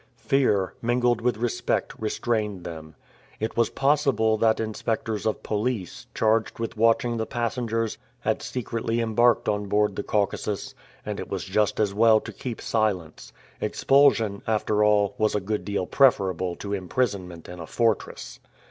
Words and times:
Fear, 0.17 0.73
mingled 0.81 1.21
with 1.21 1.37
respect, 1.37 1.93
restrained 1.99 2.63
them. 2.63 2.95
It 3.39 3.55
was 3.55 3.69
possible 3.69 4.35
that 4.39 4.59
inspectors 4.59 5.27
of 5.27 5.43
police, 5.43 6.07
charged 6.15 6.57
with 6.57 6.75
watching 6.75 7.17
the 7.17 7.27
passengers, 7.27 7.99
had 8.21 8.41
secretly 8.41 8.99
embarked 8.99 9.47
on 9.47 9.67
board 9.67 9.95
the 9.95 10.01
Caucasus, 10.01 10.73
and 11.05 11.19
it 11.19 11.29
was 11.29 11.43
just 11.43 11.79
as 11.79 11.93
well 11.93 12.19
to 12.21 12.33
keep 12.33 12.61
silence; 12.61 13.31
expulsion, 13.61 14.41
after 14.47 14.83
all, 14.83 15.13
was 15.19 15.35
a 15.35 15.39
good 15.39 15.63
deal 15.63 15.85
preferable 15.85 16.55
to 16.55 16.73
imprisonment 16.73 17.47
in 17.47 17.59
a 17.59 17.67
fortress. 17.67 18.39